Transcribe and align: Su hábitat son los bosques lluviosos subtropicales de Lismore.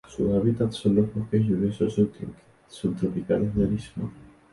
Su 0.09 0.33
hábitat 0.33 0.71
son 0.71 0.95
los 0.95 1.13
bosques 1.13 1.43
lluviosos 1.45 1.95
subtropicales 2.67 3.53
de 3.53 3.67
Lismore. 3.67 4.11